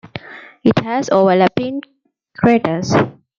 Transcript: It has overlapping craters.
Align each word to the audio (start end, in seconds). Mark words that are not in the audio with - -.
It 0.63 0.79
has 0.79 1.11
overlapping 1.11 1.81
craters. 2.35 2.91